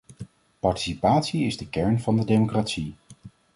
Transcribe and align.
Participatie 0.59 1.45
is 1.45 1.57
de 1.57 1.69
kern 1.69 1.99
van 1.99 2.17
de 2.17 2.25
democratie. 2.25 2.95